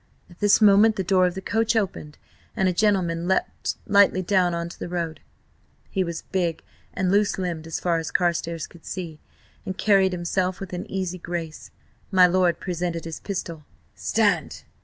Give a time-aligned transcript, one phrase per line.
[0.31, 2.17] At this moment the door of the coach opened
[2.57, 5.19] and a gentleman leapt lightly down on to the road.
[5.91, 9.19] He was big and loose limbed as far as Carstares could see,
[9.63, 11.69] and carried himself with an easy grace.
[12.09, 13.63] My lord presented his pistol.
[13.93, 14.63] "Stand!"